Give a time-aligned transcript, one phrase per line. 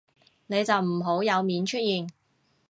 [0.47, 2.09] 你就唔好有面出現